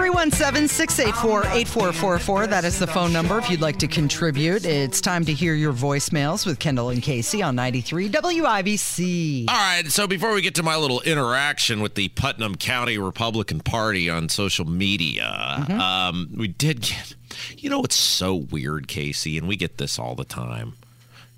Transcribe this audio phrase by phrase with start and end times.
[0.00, 2.46] 317 684 8444.
[2.46, 4.64] That is the phone number if you'd like to contribute.
[4.64, 9.44] It's time to hear your voicemails with Kendall and Casey on 93 WIBC.
[9.46, 13.60] All right, so before we get to my little interaction with the Putnam County Republican
[13.60, 17.14] Party on social media, um, we did get,
[17.58, 20.72] you know, it's so weird, Casey, and we get this all the time.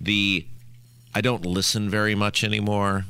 [0.01, 0.47] The
[1.16, 3.07] I don't listen very much anymore.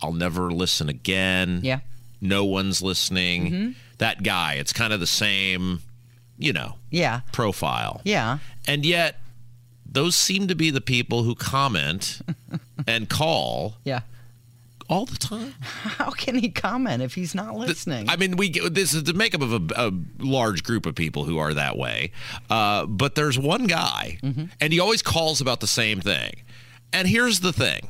[0.00, 1.60] I'll never listen again.
[1.62, 1.80] Yeah.
[2.22, 3.74] No one's listening.
[3.98, 5.80] That guy, it's kind of the same,
[6.38, 7.20] you know, Yeah.
[7.32, 8.00] profile.
[8.04, 8.38] Yeah.
[8.66, 9.18] And yet,
[9.86, 12.20] those seem to be the people who comment
[12.86, 14.00] and call Yeah.
[14.88, 15.54] all the time.
[15.60, 18.08] How can he comment if he's not listening?
[18.08, 21.24] I mean, we get, this is the makeup of a, a large group of people
[21.24, 22.12] who are that way.
[22.50, 24.18] Uh, but there's one guy,
[24.60, 26.42] and he always calls about the same thing.
[26.92, 27.88] And here's the thing.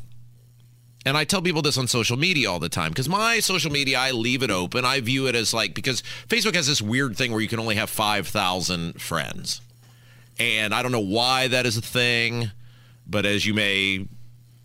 [1.05, 3.99] And I tell people this on social media all the time because my social media,
[3.99, 4.85] I leave it open.
[4.85, 7.75] I view it as like, because Facebook has this weird thing where you can only
[7.75, 9.61] have 5,000 friends.
[10.39, 12.53] And I don't know why that is a thing,
[13.07, 14.07] but as you may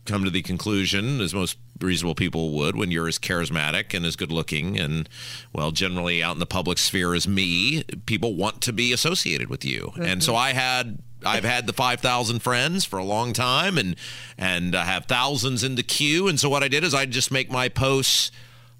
[0.05, 4.15] come to the conclusion, as most reasonable people would, when you're as charismatic and as
[4.15, 5.09] good looking and,
[5.53, 9.65] well, generally out in the public sphere as me, people want to be associated with
[9.65, 9.91] you.
[9.99, 10.41] And so mm-hmm.
[10.41, 10.99] I had.
[11.25, 13.95] I've had the 5,000 friends for a long time and
[14.37, 16.27] and I have thousands in the queue.
[16.27, 18.31] And so what I did is I just make my posts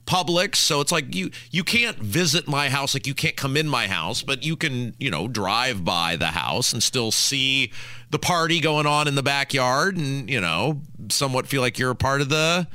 [0.06, 0.56] public.
[0.56, 2.94] So it's like you you can't visit my house.
[2.94, 6.28] Like you can't come in my house but you can you know drive by the
[6.28, 7.72] house and still see
[8.10, 11.96] the party going on in the backyard and you know somewhat feel like you're a
[11.96, 12.68] part of the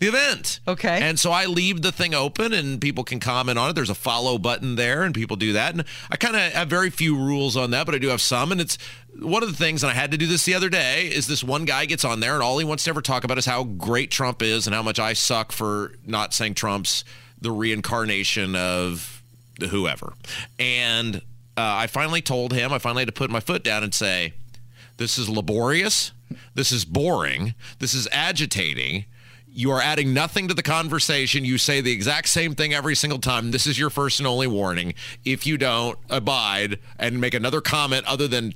[0.00, 1.00] the event Okay.
[1.02, 3.94] and so i leave the thing open and people can comment on it there's a
[3.94, 7.56] follow button there and people do that and i kind of have very few rules
[7.56, 8.76] on that but i do have some and it's
[9.18, 11.44] one of the things and i had to do this the other day is this
[11.44, 13.62] one guy gets on there and all he wants to ever talk about is how
[13.62, 17.04] great trump is and how much i suck for not saying trump's
[17.40, 19.22] the reincarnation of
[19.70, 20.14] whoever
[20.58, 21.20] and uh,
[21.56, 24.32] i finally told him i finally had to put my foot down and say
[24.96, 26.12] this is laborious.
[26.54, 27.54] This is boring.
[27.78, 29.06] This is agitating.
[29.52, 31.44] You are adding nothing to the conversation.
[31.44, 33.50] You say the exact same thing every single time.
[33.50, 34.94] This is your first and only warning.
[35.24, 38.54] If you don't abide and make another comment other than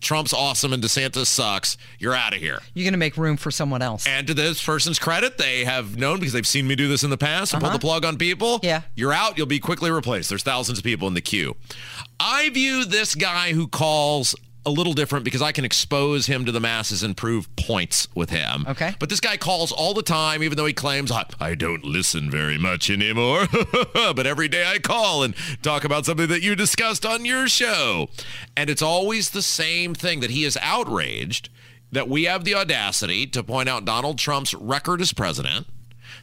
[0.00, 2.60] Trump's awesome and DeSantis sucks, you're out of here.
[2.74, 4.06] You're going to make room for someone else.
[4.06, 7.10] And to this person's credit, they have known because they've seen me do this in
[7.10, 7.78] the past and pull uh-huh.
[7.78, 8.60] the plug on people.
[8.62, 8.82] Yeah.
[8.94, 9.38] You're out.
[9.38, 10.28] You'll be quickly replaced.
[10.28, 11.56] There's thousands of people in the queue.
[12.18, 14.34] I view this guy who calls
[14.66, 18.30] a little different because I can expose him to the masses and prove points with
[18.30, 18.66] him.
[18.68, 18.94] Okay.
[18.98, 22.30] But this guy calls all the time, even though he claims I, I don't listen
[22.30, 23.46] very much anymore.
[23.94, 28.08] but every day I call and talk about something that you discussed on your show.
[28.56, 31.48] And it's always the same thing that he is outraged
[31.92, 35.68] that we have the audacity to point out Donald Trump's record as president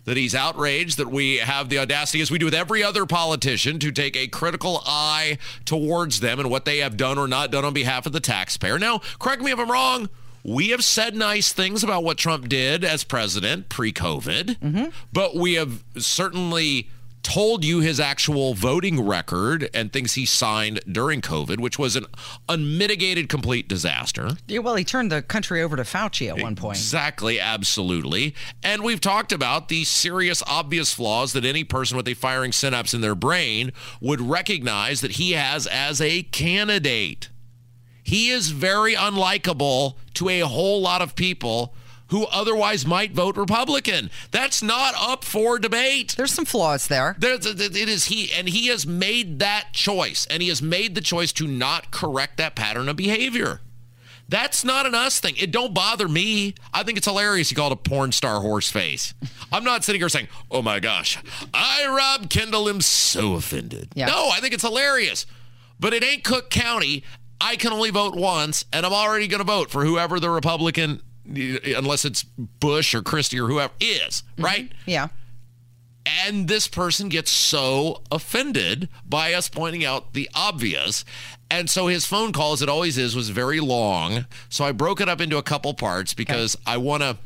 [0.05, 3.79] that he's outraged that we have the audacity, as we do with every other politician,
[3.79, 7.65] to take a critical eye towards them and what they have done or not done
[7.65, 8.77] on behalf of the taxpayer.
[8.77, 10.09] Now, correct me if I'm wrong.
[10.43, 14.85] We have said nice things about what Trump did as president pre COVID, mm-hmm.
[15.13, 16.89] but we have certainly
[17.33, 22.05] told you his actual voting record and things he signed during COVID, which was an
[22.47, 24.29] unmitigated complete disaster.
[24.45, 26.77] Yeah, well, he turned the country over to Fauci at one point.
[26.77, 28.35] Exactly, absolutely.
[28.61, 32.93] And we've talked about the serious, obvious flaws that any person with a firing synapse
[32.93, 37.29] in their brain would recognize that he has as a candidate.
[38.03, 41.73] He is very unlikable to a whole lot of people
[42.07, 44.09] who otherwise might vote Republican.
[44.31, 46.15] That's not up for debate.
[46.17, 47.15] There's some flaws there.
[47.17, 51.01] There's, it is he, and he has made that choice, and he has made the
[51.01, 53.61] choice to not correct that pattern of behavior.
[54.29, 55.35] That's not an us thing.
[55.37, 56.55] It don't bother me.
[56.73, 59.13] I think it's hilarious he called a porn star horse face.
[59.51, 61.19] I'm not sitting here saying, "Oh my gosh,
[61.53, 64.07] I Rob Kendall am so offended." Yeah.
[64.07, 65.25] No, I think it's hilarious.
[65.79, 67.03] But it ain't Cook County.
[67.41, 71.01] I can only vote once, and I'm already going to vote for whoever the Republican,
[71.25, 74.43] unless it's Bush or Christie or whoever is, mm-hmm.
[74.43, 74.71] right?
[74.85, 75.09] Yeah.
[76.05, 81.05] And this person gets so offended by us pointing out the obvious.
[81.49, 84.25] And so his phone call, as it always is, was very long.
[84.49, 87.17] So I broke it up into a couple parts because I want to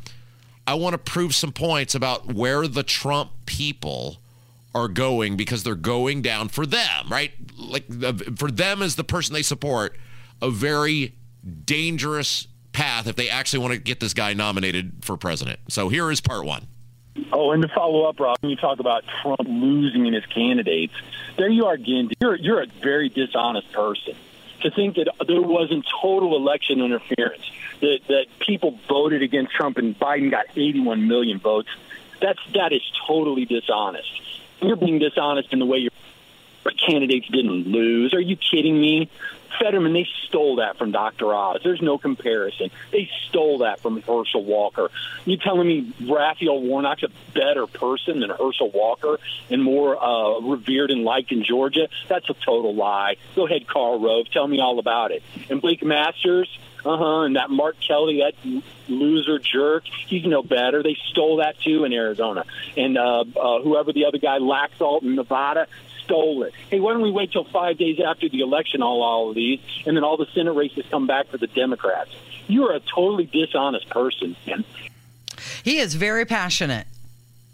[0.68, 4.18] I want to prove some points about where the Trump people
[4.76, 7.32] are going because they're going down for them, right?
[7.58, 7.86] Like
[8.38, 9.96] for them as the person they support,
[10.42, 11.16] a very
[11.66, 12.48] dangerous
[12.78, 15.60] path if they actually want to get this guy nominated for president.
[15.68, 16.68] So here is part one.
[17.32, 20.94] Oh, and to follow up, Rob, when you talk about Trump losing in his candidates,
[21.38, 22.12] there you are again.
[22.22, 24.14] You're you're a very dishonest person
[24.62, 27.50] to think that there wasn't total election interference,
[27.82, 31.70] that that people voted against Trump and Biden got 81 million votes.
[32.22, 34.22] That's that is totally dishonest.
[34.62, 35.92] You're being dishonest in the way your
[36.88, 38.14] candidates didn't lose.
[38.14, 39.10] Are you kidding me?
[39.60, 41.34] Fetterman, they stole that from Dr.
[41.34, 41.62] Oz.
[41.64, 42.70] There's no comparison.
[42.92, 44.90] They stole that from Herschel Walker.
[45.26, 49.20] You telling me Raphael Warnock's a better person than Herschel Walker
[49.50, 51.88] and more uh, revered and liked in Georgia?
[52.08, 53.18] That's a total lie.
[53.36, 54.30] Go ahead, Karl Rove.
[54.32, 55.24] Tell me all about it.
[55.50, 56.50] And Blake Masters,
[56.86, 60.84] uh huh, and that Mark Kelly, that loser jerk, he's no better.
[60.84, 62.46] They stole that too in Arizona.
[62.76, 65.68] And uh, uh, whoever the other guy, Laxalt in Nevada,
[66.08, 66.54] stole it.
[66.70, 69.47] Hey, why don't we wait till five days after the election, all all of these,
[69.86, 72.12] and then all the Senate races come back for the Democrats?
[72.48, 74.64] You are a totally dishonest person, man.
[75.64, 76.88] He is very passionate.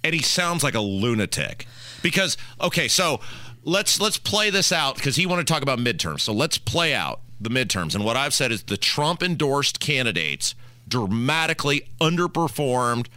[0.04, 1.68] And he sounds like a lunatic.
[2.02, 3.22] Because okay, so
[3.64, 6.22] let's let's play this out because he wanted to talk about midterms.
[6.22, 7.96] So let's play out the midterms.
[7.96, 10.56] And what I've said is the Trump endorsed candidates
[10.88, 13.08] dramatically underperformed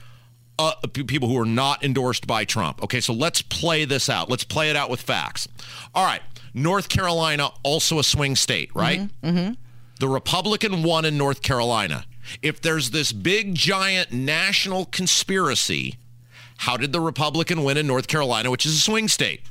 [0.58, 2.82] uh, people who are not endorsed by Trump.
[2.82, 4.30] Okay, so let's play this out.
[4.30, 5.48] Let's play it out with facts.
[5.94, 6.22] All right,
[6.56, 9.00] North Carolina, also a swing state, right?
[9.00, 9.52] Mm-hmm, mm-hmm.
[10.00, 12.06] The Republican won in North Carolina.
[12.42, 15.96] If there's this big, giant national conspiracy,
[16.56, 19.42] how did the Republican win in North Carolina, which is a swing state?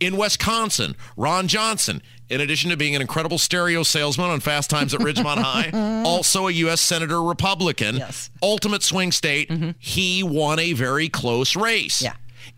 [0.00, 4.92] In Wisconsin, Ron Johnson, in addition to being an incredible stereo salesman on Fast Times
[4.94, 5.70] at Ridgemont High,
[6.04, 6.80] also a U.S.
[6.80, 8.30] Senator Republican, yes.
[8.42, 9.70] ultimate swing state, mm-hmm.
[9.78, 12.02] he won a very close race.
[12.02, 12.14] Yeah.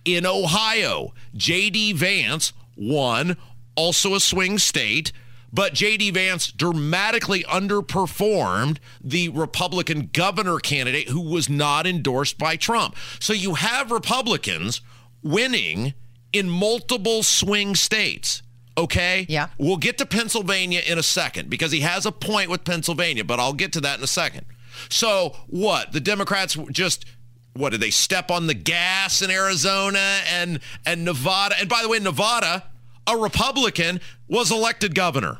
[0.07, 1.93] In Ohio, J.D.
[1.93, 3.37] Vance won,
[3.76, 5.12] also a swing state.
[5.53, 6.11] But J.D.
[6.11, 12.97] Vance dramatically underperformed the Republican governor candidate who was not endorsed by Trump.
[13.21, 14.81] So you have Republicans
[15.23, 15.94] winning
[16.32, 18.43] in multiple swing states.
[18.76, 19.26] Okay?
[19.29, 19.49] Yeah.
[19.56, 23.38] We'll get to Pennsylvania in a second because he has a point with Pennsylvania, but
[23.38, 24.47] I'll get to that in a second.
[24.91, 25.93] So, what?
[25.93, 27.06] The Democrats just
[27.55, 31.55] what did they step on the gas in Arizona and and Nevada?
[31.59, 32.65] And by the way, Nevada,
[33.06, 35.39] a Republican was elected governor.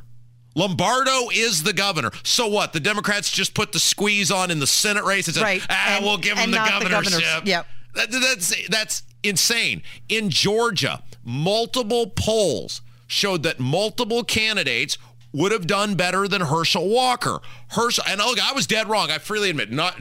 [0.55, 2.11] Lombardo is the governor.
[2.23, 2.73] So what?
[2.73, 5.67] The Democrats just put the squeeze on in the Senate race and said, right.
[5.69, 7.45] ah, and, we'll give them the governorship.
[7.45, 7.67] The yep.
[7.95, 9.83] That, that's that's insane.
[10.09, 14.99] In Georgia, multiple polls showed that multiple candidates
[15.33, 17.41] would have done better than Herschel Walker.
[17.69, 19.11] Herschel, and look, I was dead wrong.
[19.11, 19.73] I freely admit.
[19.73, 20.01] Not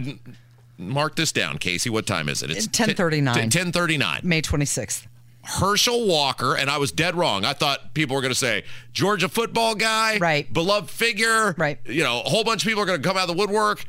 [0.78, 1.90] mark this down, Casey.
[1.90, 2.52] What time is it?
[2.52, 3.50] It's ten thirty nine.
[3.50, 4.22] Ten thirty nine.
[4.24, 5.08] May twenty sixth.
[5.44, 7.44] Herschel Walker, and I was dead wrong.
[7.44, 8.64] I thought people were going to say
[8.94, 10.52] Georgia football guy, right?
[10.52, 11.80] Beloved figure, right?
[11.86, 13.86] You know, a whole bunch of people are going to come out of the woodwork.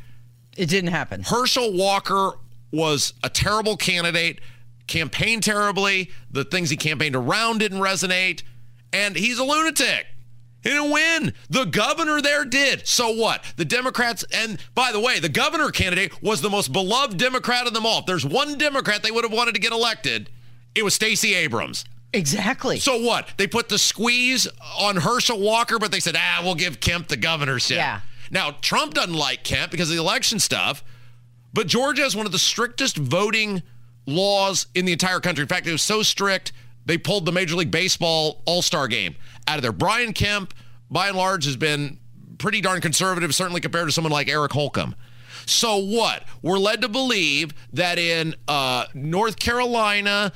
[0.57, 1.23] It didn't happen.
[1.23, 2.33] Herschel Walker
[2.73, 4.41] was a terrible candidate
[4.87, 6.11] campaigned terribly.
[6.31, 8.43] The things he campaigned around didn't resonate.
[8.93, 10.07] And he's a lunatic.
[10.63, 11.35] He didn't win.
[11.51, 12.87] The governor there did.
[12.87, 13.45] So what?
[13.57, 17.75] The Democrats, and by the way, the governor candidate was the most beloved Democrat of
[17.75, 18.01] them all.
[18.01, 20.31] If there's one Democrat they would have wanted to get elected,
[20.75, 21.85] it was Stacey Abrams.
[22.13, 22.79] Exactly.
[22.79, 23.29] So what?
[23.37, 24.47] They put the squeeze
[24.79, 27.77] on Herschel Walker, but they said, ah, we'll give Kemp the governorship.
[27.77, 28.01] Yeah.
[28.31, 30.85] Now, Trump doesn't like Kemp because of the election stuff,
[31.53, 33.63] but Georgia has one of the strictest voting
[34.07, 35.43] laws in the entire country.
[35.43, 36.53] In fact, it was so strict,
[36.87, 39.17] they pulled the Major League Baseball All Star game
[39.49, 39.73] out of there.
[39.73, 40.55] Brian Kemp,
[40.91, 41.99] by and large, has been
[42.39, 44.95] pretty darn conservative, certainly compared to someone like Eric Holcomb.
[45.47, 46.25] So what?
[46.43, 50.33] We're led to believe that in uh, North Carolina,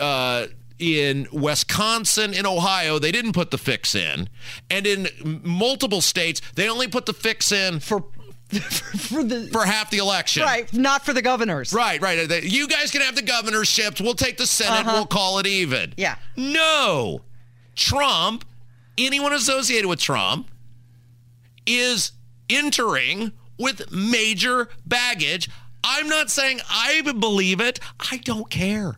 [0.00, 0.46] uh,
[0.78, 4.28] in Wisconsin, in Ohio, they didn't put the fix in,
[4.70, 8.04] and in multiple states, they only put the fix in for
[8.52, 10.42] for the for half the election.
[10.42, 11.72] Right, not for the governors.
[11.72, 12.42] Right, right.
[12.44, 14.00] You guys can have the governorships.
[14.00, 14.86] We'll take the Senate.
[14.86, 14.92] Uh-huh.
[14.94, 15.94] We'll call it even.
[15.96, 16.16] Yeah.
[16.36, 17.22] No.
[17.74, 18.44] Trump,
[18.98, 20.50] anyone associated with Trump
[21.66, 22.12] is
[22.50, 25.48] entering with major baggage.
[25.84, 27.80] I'm not saying I believe it.
[28.10, 28.96] I don't care.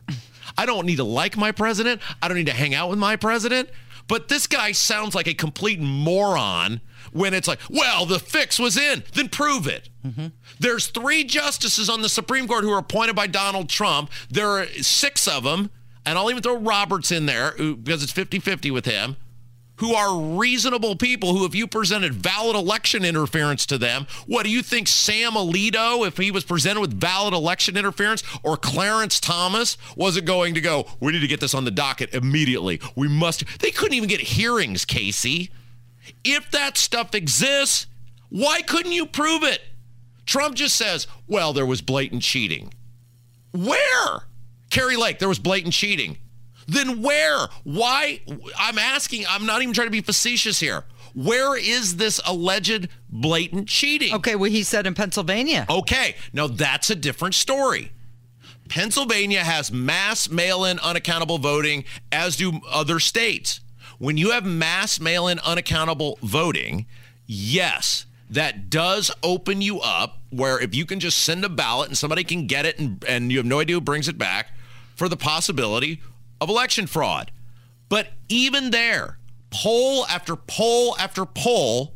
[0.57, 2.01] I don't need to like my president.
[2.21, 3.69] I don't need to hang out with my president.
[4.07, 6.81] But this guy sounds like a complete moron
[7.11, 9.89] when it's like, well, the fix was in, then prove it.
[10.05, 10.27] Mm-hmm.
[10.59, 14.11] There's three justices on the Supreme Court who are appointed by Donald Trump.
[14.29, 15.71] There are six of them,
[16.05, 19.15] and I'll even throw Roberts in there because it's 50 50 with him,
[19.77, 24.49] who are reasonable people who, if you presented valid election interference to them, what do
[24.49, 29.77] you think Sam Alito, if he was presented with valid election interference, or Clarence Thomas,
[29.95, 32.79] was it going to go, we need to get this on the docket immediately?
[32.95, 33.43] We must.
[33.59, 35.51] They couldn't even get hearings, Casey.
[36.23, 37.87] If that stuff exists,
[38.29, 39.61] why couldn't you prove it?
[40.25, 42.73] Trump just says, well, there was blatant cheating.
[43.51, 44.23] Where?
[44.69, 46.17] Kari Lake, there was blatant cheating.
[46.67, 47.47] Then where?
[47.63, 48.21] Why?
[48.57, 50.83] I'm asking, I'm not even trying to be facetious here.
[51.13, 54.13] Where is this alleged blatant cheating?
[54.15, 55.65] Okay, well, he said in Pennsylvania.
[55.69, 57.91] Okay, now that's a different story.
[58.67, 63.61] Pennsylvania has mass mail in unaccountable voting, as do other states.
[63.97, 66.85] When you have mass mail in unaccountable voting,
[67.25, 71.97] yes, that does open you up where if you can just send a ballot and
[71.97, 74.47] somebody can get it and, and you have no idea who brings it back
[74.95, 76.01] for the possibility
[76.45, 77.31] of election fraud.
[77.89, 79.17] But even there,
[79.49, 81.93] poll after poll after poll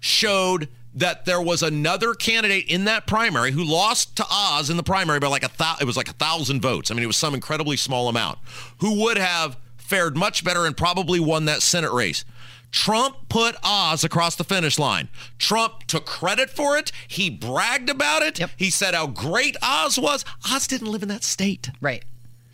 [0.00, 4.82] showed that there was another candidate in that primary who lost to Oz in the
[4.82, 5.82] primary by like a thousand.
[5.82, 6.90] It was like a thousand votes.
[6.90, 8.38] I mean, it was some incredibly small amount.
[8.78, 12.24] Who would have fared much better and probably won that Senate race.
[12.70, 15.08] Trump put Oz across the finish line.
[15.38, 16.92] Trump took credit for it.
[17.06, 18.38] He bragged about it.
[18.38, 18.50] Yep.
[18.56, 20.24] He said how great Oz was.
[20.52, 21.70] Oz didn't live in that state.
[21.80, 22.04] Right.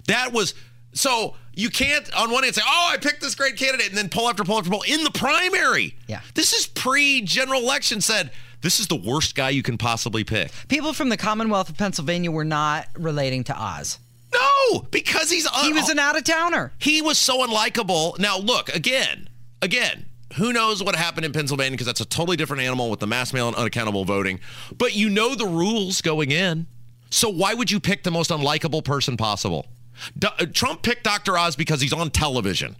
[0.07, 0.55] That was
[0.95, 4.09] so you can't on one hand say, "Oh, I picked this great candidate," and then
[4.09, 5.95] poll after poll after poll in the primary.
[6.09, 6.21] Yeah.
[6.35, 8.01] this is pre-general election.
[8.01, 8.31] Said
[8.63, 10.51] this is the worst guy you can possibly pick.
[10.69, 13.99] People from the Commonwealth of Pennsylvania were not relating to Oz.
[14.33, 16.73] No, because he's He was an out of towner.
[16.79, 18.19] he was so unlikable.
[18.19, 19.29] Now look again,
[19.63, 20.07] again.
[20.37, 23.33] Who knows what happened in Pennsylvania because that's a totally different animal with the mass
[23.33, 24.41] mail and unaccountable voting.
[24.77, 26.67] But you know the rules going in.
[27.11, 29.69] So why would you pick the most unlikable person possible?
[30.19, 31.37] D- uh, Trump picked Dr.
[31.39, 32.77] Oz because he's on television.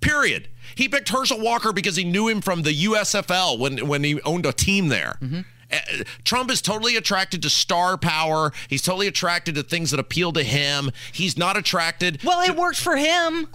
[0.00, 0.48] Period.
[0.74, 4.44] He picked Herschel Walker because he knew him from the USFL when when he owned
[4.46, 5.18] a team there.
[5.72, 5.78] Uh,
[6.24, 8.52] Trump is totally attracted to star power.
[8.68, 10.90] He's totally attracted to things that appeal to him.
[11.12, 13.48] He's not attracted Well, it worked for him,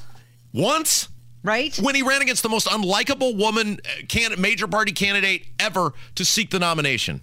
[0.53, 1.08] once
[1.44, 1.75] right?
[1.77, 6.25] when he ran against the most unlikable woman uh, can major party candidate ever to
[6.25, 7.22] seek the nomination.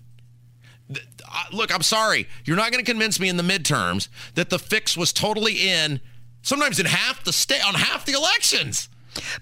[1.53, 2.29] Look, I'm sorry.
[2.45, 6.01] You're not going to convince me in the midterms that the fix was totally in
[6.43, 8.89] sometimes in half the state on half the elections.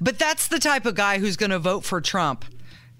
[0.00, 2.44] But that's the type of guy who's going to vote for Trump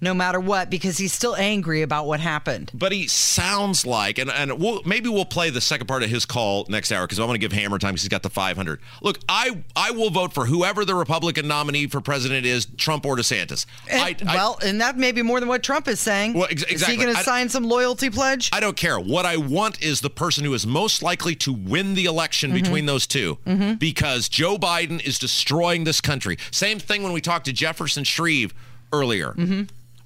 [0.05, 2.71] no matter what because he's still angry about what happened.
[2.73, 6.25] But he sounds like, and, and we'll, maybe we'll play the second part of his
[6.27, 8.81] call next hour because I want to give Hammer time because he's got the 500.
[9.03, 13.17] Look, I I will vote for whoever the Republican nominee for president is, Trump or
[13.17, 13.67] DeSantis.
[13.91, 16.35] And- I- well, and that may be more than what Trump is saying.
[16.35, 18.51] Well, ex- Is he going to sign some loyalty pledge?
[18.53, 19.01] I don't care.
[19.01, 22.63] What I want is the person who is most likely to win the election Mm-hmm.
[22.63, 23.39] between those 2
[23.79, 26.37] because Joe Biden is destroying this country.
[26.51, 28.53] Same thing when we talked to Jefferson Shreve
[28.93, 29.33] earlier.
[29.33, 29.63] Mm-hmm.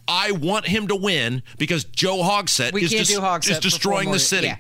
[0.09, 4.19] I want him to win because Joe Hogsett We is, can't Hogsett is destroying the
[4.19, 4.47] city.
[4.49, 4.57] yeah.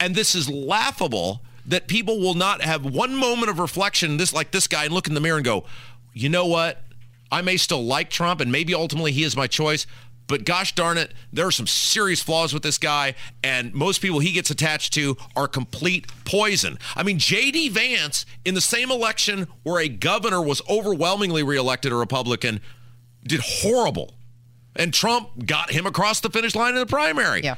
[0.00, 4.50] And this is laughable that people will not have one moment of reflection, this like
[4.50, 5.64] this guy, and look in the mirror and go,
[6.12, 6.82] you know what?
[7.30, 9.86] I may still like Trump, and maybe ultimately he is my choice.
[10.26, 14.20] But gosh darn it, there are some serious flaws with this guy, and most people
[14.20, 16.78] he gets attached to are complete poison.
[16.96, 17.68] I mean, J.D.
[17.70, 22.60] Vance, in the same election where a governor was overwhelmingly reelected a Republican,
[23.22, 24.14] did horrible.
[24.76, 27.56] And Trump got him across the finish line in the primary yeah.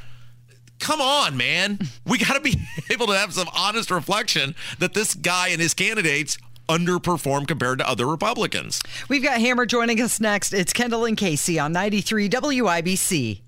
[0.79, 1.79] come on, man.
[2.05, 2.59] We got to be
[2.91, 6.37] able to have some honest reflection that this guy and his candidates
[6.69, 8.81] underperform compared to other Republicans.
[9.09, 10.53] We've got Hammer joining us next.
[10.53, 13.41] It's Kendall and Casey on 93 WIBC.